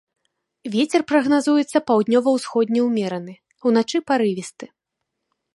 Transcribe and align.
Вецер 0.75 1.01
прагназуецца 1.11 1.83
паўднёва-ўсходні 1.91 2.79
ўмераны, 2.87 3.33
уначы 3.71 3.97
парывісты. 4.11 4.65